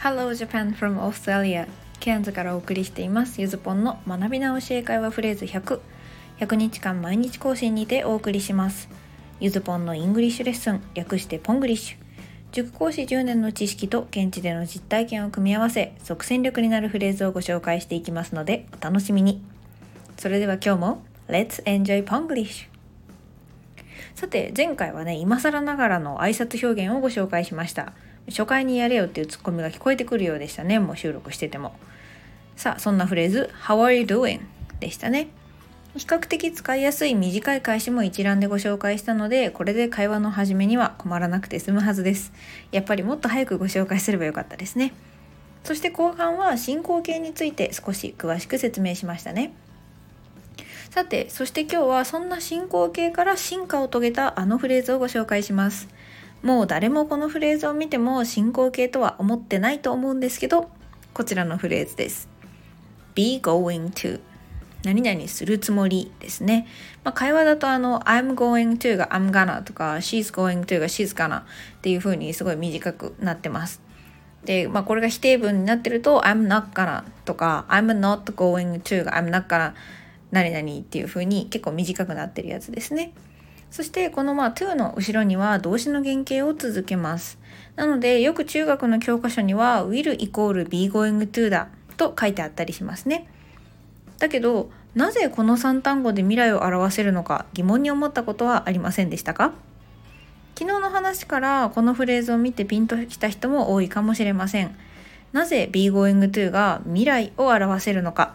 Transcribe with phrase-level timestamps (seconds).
[0.00, 1.66] Hello Japan from Australia.
[1.98, 3.40] ケアンズからお送りしています。
[3.40, 5.80] ゆずぽんの学び直し英会話フレーズ100
[6.38, 8.88] 100日間毎日更新にてお送りします。
[9.40, 10.80] ゆずぽんの English lesson。
[10.94, 11.96] 略して Ponglish。
[12.52, 19.42] 塾講師10年の知識と現地での実体験を組み合わせ即戦力になるフレーズをご紹介していきますのでお楽しみに。
[20.16, 22.68] それでは今日も Let's enjoy Ponglish
[24.14, 27.94] さて前回はね今更ながらの挨拶表現をご紹介しました。
[28.28, 30.78] 初回にやれよっていうツッコミが聞こえてくるようでしたね。
[30.78, 31.74] もう収録してても。
[32.56, 34.40] さあそんなフレーズ How are you doing?
[34.80, 35.28] でしたね。
[35.96, 42.32] 比較的使いやすい短い返しも一覧でご紹介したのでこれで会話の始めには困らなくて済むはずです。
[42.72, 44.92] やっぱりもっと早くご紹介すればよかったですね。
[45.64, 49.52] そして後半は進行形について少し詳しく説明しましたね。
[50.90, 55.88] さてそして今日はそんな進行形から進化を遂げたあのフレーズをご紹介します。
[56.42, 60.70] もう誰もこのフレーズを見ても進行形とは思ってないと思うんですけど
[61.12, 62.28] こちらのフレーズです
[63.14, 64.20] be going to
[64.84, 66.68] 何々するつもりですね。
[67.02, 71.44] まあ、会話だとあの I'm going to が I'm gonna とか She's going to が She's gonna っ
[71.82, 73.82] ていう風にすごい短くなってます。
[74.44, 79.74] で、まあ、これが否定文になってると I'm not gonna とか I'm not going to が I'm not gonna
[80.30, 83.12] 何々っていう風に結構短くなってるやつですね。
[83.70, 87.38] そしてこのまあ to の後ろには動詞の原型を続けます。
[87.76, 93.28] なのでよく中学の教科書には will イコール be going to だと書いてあったりしますね。
[94.18, 99.52] だけどなぜこの3単語で未来を表せるのか疑問に思ったことはありませんでしたか？
[100.58, 104.76] 昨日の話からこのフレーズを見てピンときた人も多いかもしれません。
[105.32, 108.34] なぜ be going to が未来を表せるのか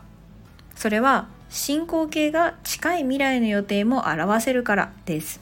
[0.75, 5.39] それは進行形が近い未来の予定も表せるからです。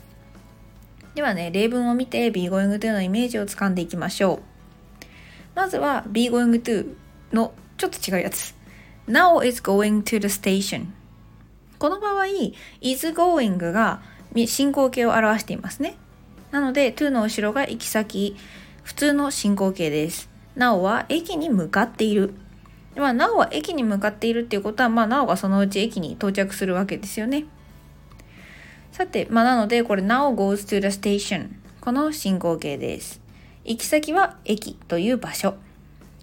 [1.16, 4.42] ではね、例文を見て be going to のイメージをつかんでいきましょう。
[5.56, 6.96] まずは be going to
[7.32, 8.54] のちょっと違うやつ。
[9.08, 10.88] Now is going to the station
[11.80, 12.26] この場合
[12.82, 14.02] is going が
[14.46, 15.96] 進行形を表していますね
[16.52, 18.38] なので to の後ろが行き先
[18.84, 22.34] 普通の進行形です Now は駅に向かっている
[22.96, 27.46] まあ Now は駅に向かっているっていうことはまあ Now がそのうち駅に到着するわけですよね
[28.92, 31.50] さて、まあ、なのでこれ Now goes to the station
[31.80, 33.22] この進行形です
[33.64, 35.56] 行き先は駅という場所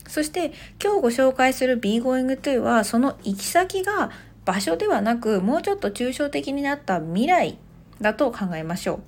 [0.08, 0.52] そして
[0.82, 4.10] 今日ご紹介する Be Going To はその行き先が
[4.44, 7.58] 場所ではなくもうちょっと抽象的になった未来
[8.00, 9.00] だと考えましょう。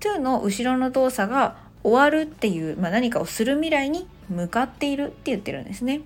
[0.00, 6.00] To の後ろの動作が終わるっていう、まあ、何かをする未来に向かっているって言ってるんですね。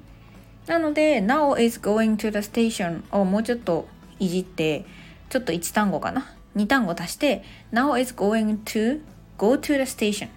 [0.69, 3.89] なので Now is going to the station をもうちょっと
[4.21, 4.85] いじって
[5.31, 7.43] ちょっと1単語かな2単語足して
[7.73, 9.01] Now is going to
[9.39, 10.29] go to the station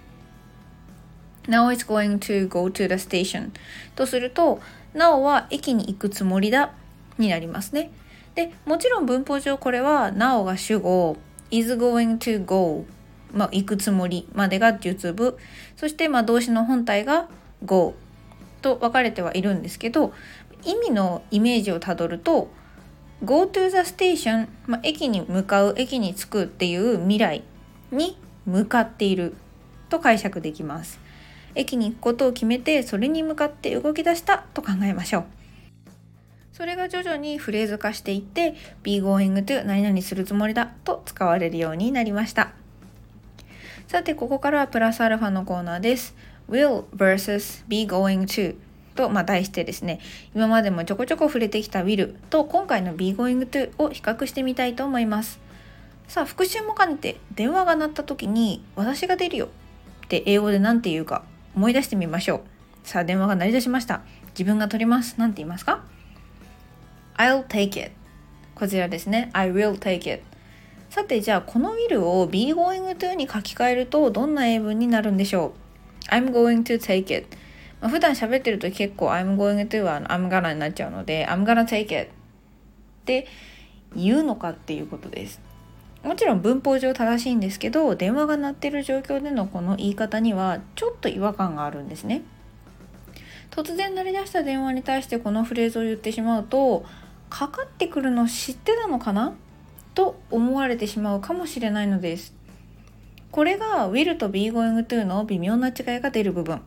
[1.47, 3.51] Now is going to go to the station
[3.95, 4.61] とすると
[4.93, 6.71] Now は駅に行くつもりだ
[7.17, 7.91] になりますね。
[8.35, 11.17] で、もちろん文法上これは Now が主語
[11.49, 12.85] is going to go
[13.33, 15.37] まあ、行くつもりまでが述部
[15.77, 17.29] そしてまあ動詞の本体が
[17.63, 17.93] go
[18.61, 20.13] と分かれてはいるんですけど
[20.63, 22.49] 意味のイメージをたどると
[23.23, 27.43] go to the station、まあ、駅に向かう駅に着くっていう未来
[27.91, 29.35] に向かっている
[29.89, 30.99] と解釈できます。
[31.53, 35.25] 駅に行くことを決めてそれに向かって動き出したと考えましょう。
[36.53, 42.51] それが徐々にフレーズ化していって be going to 何々するつもりだと使われるようになりました。
[43.87, 46.15] さてここからはプラスアルファのコーナーです。
[46.51, 48.55] Will vs be going to
[48.95, 49.99] と、まあ、題してですね
[50.35, 55.39] 今までもちょこちょこ触れてきた will と今回の be going to を比較してみたいと思います
[56.07, 59.47] さあ復習も兼ねて電話が鳴った時に私が出るよ
[60.05, 61.23] って英語で何て言うか
[61.55, 62.87] 思い出してみましょう。
[62.87, 64.01] さあ、電話が鳴り出しました。
[64.29, 65.15] 自分が取ります。
[65.17, 65.83] 何て言いますか
[67.17, 67.91] ?I'll take it.
[68.55, 69.29] こちらですね。
[69.33, 70.23] I will take it.
[70.89, 75.70] さて、じゃあ、この will を be going to に書き換えるとどんな英文になるんでしょう？
[76.09, 77.37] ?I'm going to take it.
[77.81, 82.07] まあ、普段喋ってると結構 I'm going to は I'm gonna になっちゃうので I'm gonna take it っ
[83.05, 83.27] て
[83.95, 85.41] 言うのかっていうことです。
[86.03, 92.23] もちろん文法上正しいんですけど電話が鳴ってる状況でのこの言い方にはちょっと違和感があるんですね
[93.51, 96.85] 突然鳴り出した電話に対してこのフレーズを言ってしまうと
[97.29, 99.35] かかってくるの知ってたのかな？
[99.93, 102.33] と思われてしまうかもしれないのです
[103.31, 106.61] これが will と be going to の微妙な違いが出る部分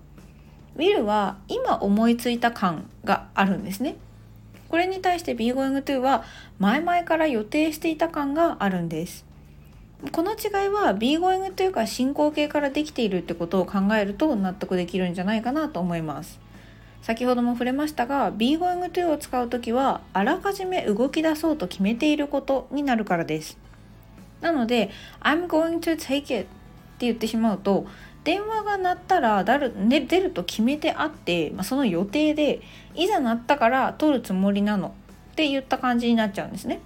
[0.76, 3.96] will は今思いついた感があるんですね
[4.74, 6.24] これに対して Be Going To は
[6.58, 9.24] 前々から予定していた感があるんです。
[10.10, 16.40] この違いは Be Going To が進行形からできているってことを考えると納得できるんじゃないかなと思います。
[17.02, 23.56] 先ほども触れましたが be going to を使う時はあらかじめ動き出そうと決めていることになるからです
[24.40, 24.90] なので
[25.20, 26.44] I'm going to take it っ
[26.96, 27.86] て言ってしまうと
[28.24, 32.62] 電話が鳴ったら出る,、ね、出ると決めてあって、まあ、その予定で
[32.94, 34.94] いざ鳴ったから取るつもりなの
[35.32, 36.80] って言った感じになっちゃうんですね。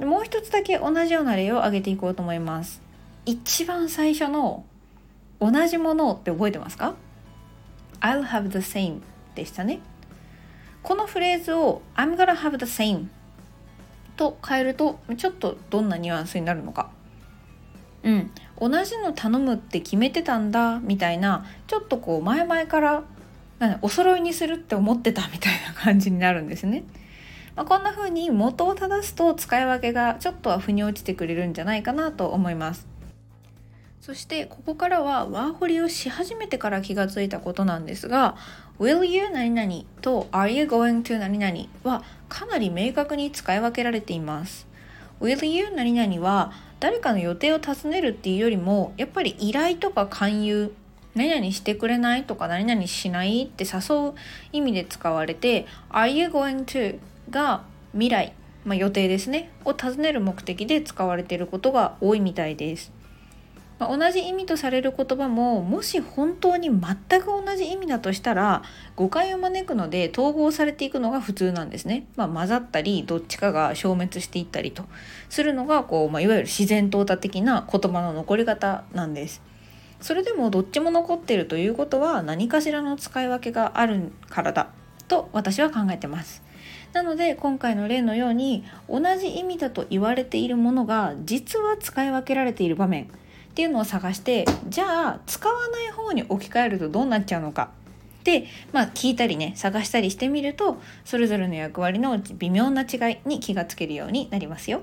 [0.00, 2.82] もう一つだけ同じような例を挙げていこうと思います。
[3.26, 4.64] 一番最初の
[5.38, 6.94] 同じものって覚えてますか
[8.00, 9.00] ？I'll have the same
[9.34, 9.80] でしたね。
[10.82, 13.08] このフレーズを I'm gonna have the same
[14.20, 16.90] と変えるとちょっとどんなニュアンスになるのか
[18.02, 18.30] うん
[18.60, 23.04] 同じの頼むって決めてたんだみたいなちょっとこう前々から
[23.80, 26.82] お揃いにするって思ってたみたいな感じになるんですね。
[27.56, 32.89] まあ、こんな風に元を正すと使い分けがちょっとは腑に落ちてくれるんじゃないかなと思います。
[34.10, 38.36] そしてここからはワーホリをし始めてから気がついたことなんですが
[38.80, 44.66] Will you 何々と Are you going to 何々はかなり明確に使い分けられています。
[45.20, 50.74] Will you 何々は誰かの予定を尋ねるっていうよりもやっぱり依頼とか勧誘
[51.14, 54.14] 何々してくれないとか何々しないって誘う
[54.50, 56.98] 意味で使われて Are you going to
[57.30, 57.62] が
[57.92, 58.32] 未来、
[58.64, 59.52] まあ、予定ですね。
[59.64, 62.98] を尋ねる目的で使われていることが多いみたいです。
[63.80, 68.62] まあ、同じ意味とされる言葉ももし本当に全く同じ意味だとしたら
[68.94, 72.06] 誤解を招くので統合されていくのが普通なんですね。
[72.14, 74.84] まあ、混ざったりどっちかが消滅していったりと
[75.30, 79.42] するのがこう、まあ、いわゆる自然淘汰的な言葉の残り方なんです。
[80.02, 84.68] それでもどっちも残っているということは何かしらの使い分けがあるからだ
[85.08, 86.42] と私は考えてます。
[86.92, 93.08] なので今回の例のように同じ意味だと言われているものが実は使い分けられている場面
[93.50, 97.70] っていうのを探してじゃあ使わない方に置き換えるとどうなっちゃうのか。
[98.24, 104.82] で、まあ、聞いたりね探したりしてみるとそれぞれの役割の微妙な違いに気がつけるようになりますよ。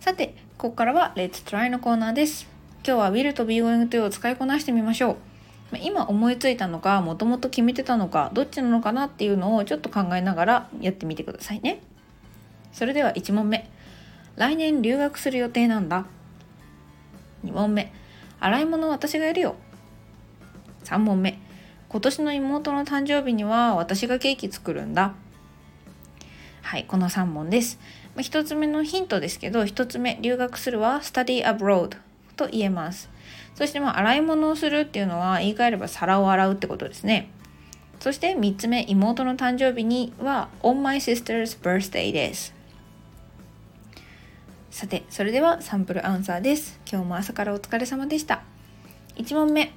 [0.00, 2.48] さてここからは Let's Try のコーナーです。
[2.86, 5.16] 今日は Will と Be Going to を使いこなしてみましょう。
[5.78, 11.80] 今思いついたのかもともと決めてたのかどっちなのかなっていうのをちょっと考えながらやってみてくださいね。
[12.72, 13.70] それでは1問目。
[14.36, 16.06] 来年留学する予定なんだ。
[17.44, 17.92] 2問目。
[18.40, 19.56] 洗い物は私がやるよ。
[20.84, 21.38] 3問目。
[21.88, 25.14] 今年の妹の誕生日には私がケーキ作るんだ。
[26.62, 27.80] はいこの3問です。
[28.16, 31.96] 1つ目のヒントですけど1つ目留学するは study abroad
[32.36, 33.10] と言えます。
[33.54, 37.30] そしてまあ洗い物をするっていうのは言い換えれば皿を洗うってことですね。
[37.98, 42.54] そして3つ目妹の誕生日には on my sister's birthday です。
[44.70, 46.78] さてそれではサンプルアンサーです。
[46.90, 48.42] 今日も朝からお疲れ様でした。
[49.16, 49.72] 1問目。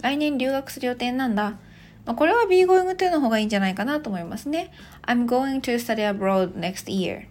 [0.00, 1.58] 来年留学する予定なんだ。
[2.04, 4.72] まあ、これは be going to の方がいいんじゃないかなと思いますね。
[5.02, 7.26] I'm going to study abroad next year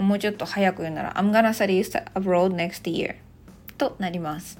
[0.00, 1.78] もうちょっと早く言うなら I'm gonna study
[2.14, 3.16] abroad next year
[3.76, 4.58] となります。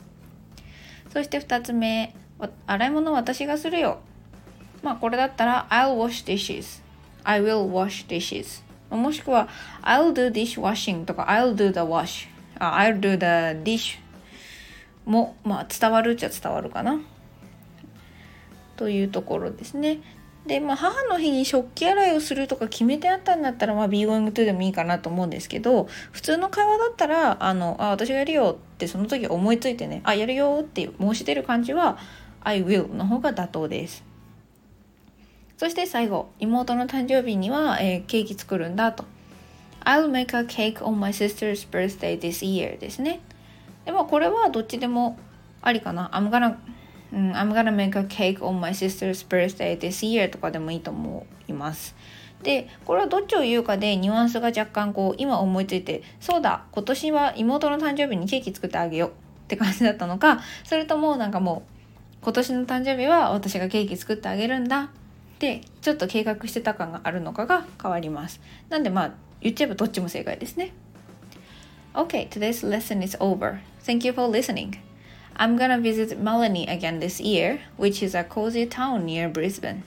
[1.12, 2.14] そして2つ目。
[2.66, 4.00] 洗い物私がするよ。
[4.82, 6.82] まあこれだったら I'll wash dishes
[7.22, 8.63] I will wash dishes
[8.96, 9.48] もしくは
[9.82, 13.98] I'll do dishwashing とか I'll do the wash I'll do the dish
[15.04, 17.00] も、まあ、伝わるっちゃ伝わるかな
[18.76, 20.00] というところですね。
[20.46, 31.98] で、まあ、母の日に食器洗いをするとか決めてあったんだったら、まあ、be going to でもいいかなと思うんですけど、普通の会話だったら、あの、あ、私がやるよってその時思いついてね、あ、やるよって申し出る感じは、
[32.42, 34.04] I will の方が妥当です。
[35.64, 39.06] そして最後、妹の誕生日には、えー、ケーキ作るんだと。
[39.82, 43.20] I'll make a cake on my sister's birthday this year ですね。
[43.86, 45.18] でもこれはどっちでも
[45.62, 46.10] ありかな。
[46.12, 46.56] I'm gonna,
[47.10, 51.96] I'm gonna make a cake on my sister's birthday this year とかでもいいと思います。
[52.42, 59.12] で、これはどっちを言うかでニュアンスが若干こう今思いついて、そうだ、今年は妹の誕生日にケーキ作ってあげようっ
[59.48, 61.62] て感じだったのか、それともなんかも
[62.20, 64.90] う今年の誕生日は私がケーキ作ってあげるんだ
[65.44, 69.10] でちょっと計画してた感があるのかが変わりますなんでまあ
[69.42, 70.72] 言っちゃえばどっちも正解ですね
[71.94, 73.60] Okay, today's lesson is over.
[73.86, 74.78] Thank you for listening.
[75.36, 79.84] I'm gonna visit Melanie again this year, which is a cozy town near Brisbane.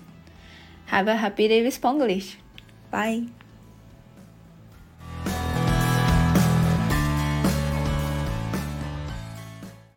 [0.85, 2.37] Have a happy day with Ponglish.
[2.89, 3.27] Bye.